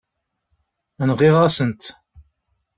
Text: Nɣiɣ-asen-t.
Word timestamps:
Nɣiɣ-asen-t. 1.09 1.81